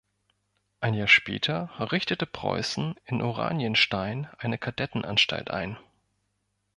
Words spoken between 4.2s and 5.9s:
eine Kadettenanstalt ein.